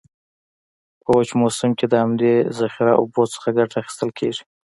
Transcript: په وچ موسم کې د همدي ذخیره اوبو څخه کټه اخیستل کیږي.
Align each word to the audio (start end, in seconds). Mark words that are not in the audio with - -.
په 1.03 1.09
وچ 1.17 1.29
موسم 1.41 1.69
کې 1.77 1.85
د 1.89 1.93
همدي 2.03 2.33
ذخیره 2.59 2.93
اوبو 3.01 3.23
څخه 3.33 3.49
کټه 3.57 3.75
اخیستل 3.81 4.09
کیږي. 4.19 4.43